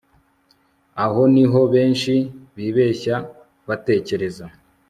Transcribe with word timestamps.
Aha 1.03 1.23
ni 1.33 1.43
ho 1.51 1.59
benshi 1.73 2.13
bibeshya 2.55 3.15
batekereza 3.67 4.45